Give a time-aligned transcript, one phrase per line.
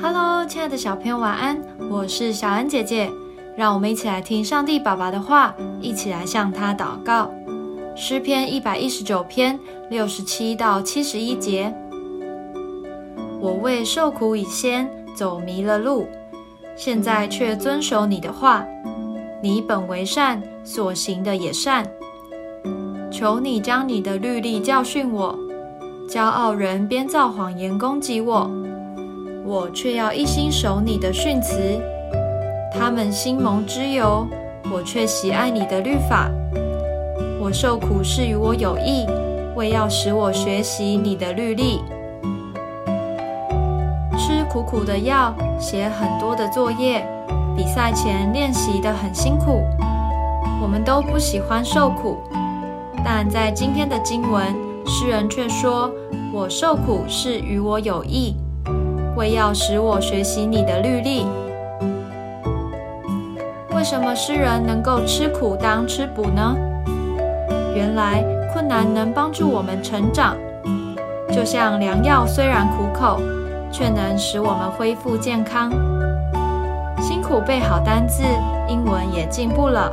[0.00, 1.58] Hello，亲爱的小朋友，晚安！
[1.90, 3.10] 我是小恩姐姐，
[3.56, 7.30] 让我们一起来听上帝爸爸的话，一起来向他祷告。
[7.94, 11.74] 诗篇一百一十九篇六十七到七十一节：
[13.40, 16.06] 我为受苦以先走迷了路，
[16.76, 18.64] 现在却遵守你的话。
[19.42, 21.86] 你本为善，所行的也善。
[23.10, 25.38] 求你将你的律例教训我。
[26.08, 28.50] 骄傲人编造谎言攻击我。
[29.46, 31.80] 我却要一心守你的训词，
[32.72, 34.26] 他们心蒙之由，
[34.72, 36.28] 我却喜爱你的律法。
[37.40, 39.06] 我受苦是与我有益，
[39.54, 41.80] 为要使我学习你的律例。
[44.18, 47.06] 吃苦苦的药，写很多的作业，
[47.56, 49.62] 比赛前练习的很辛苦。
[50.60, 52.16] 我们都不喜欢受苦，
[53.04, 54.52] 但在今天的经文，
[54.86, 55.88] 诗人却说：
[56.32, 58.34] 我受苦是与我有益。
[59.16, 61.26] 为要使我学习你的律例。
[63.74, 66.54] 为什么诗人能够吃苦当吃补呢？
[67.74, 70.36] 原来困难能帮助我们成长，
[71.32, 73.20] 就像良药虽然苦口，
[73.72, 75.70] 却能使我们恢复健康。
[77.00, 78.22] 辛苦背好单字，
[78.68, 79.90] 英文也进步了。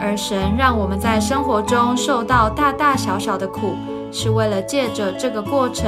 [0.00, 3.74] 而神让我们在生活中受到大大小小的苦。
[4.10, 5.86] 是为了借着这个过程，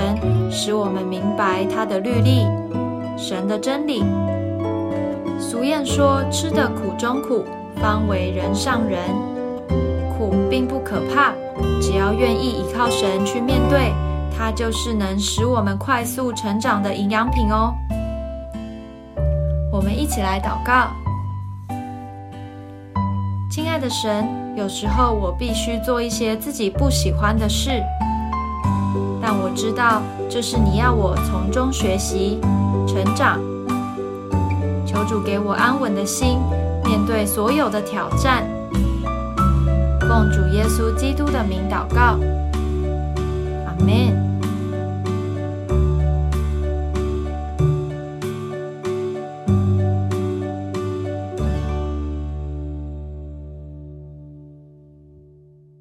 [0.50, 2.46] 使我们明白他的律例、
[3.16, 4.04] 神的真理。
[5.38, 7.44] 俗谚说：“吃的苦中苦，
[7.80, 9.00] 方为人上人。”
[10.16, 11.32] 苦并不可怕，
[11.80, 13.90] 只要愿意依靠神去面对，
[14.36, 17.72] 它就是能使我们快速成长的营养品哦。
[19.72, 20.88] 我们一起来祷告：
[23.50, 27.82] 亲爱的神，有时候我必须做一些自己不喜欢的事。
[29.20, 32.38] 但我知道，这是你要我从中学习、
[32.86, 33.40] 成长。
[34.86, 36.38] 求主给我安稳的心，
[36.84, 38.44] 面对所有的挑战。
[40.02, 42.20] 奉主耶稣基督的名祷告，
[43.66, 44.29] 阿门。